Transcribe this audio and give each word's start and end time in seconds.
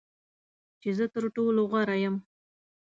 چې 0.81 0.89
زه 0.97 1.05
تر 1.13 1.23
ټولو 1.35 1.61
غوره 1.71 1.95
یم. 2.03 2.15